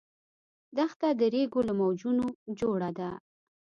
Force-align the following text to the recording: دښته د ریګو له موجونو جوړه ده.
دښته 0.77 1.07
د 1.19 1.21
ریګو 1.33 1.61
له 1.67 1.73
موجونو 1.79 2.25
جوړه 2.59 2.89
ده. 2.97 3.09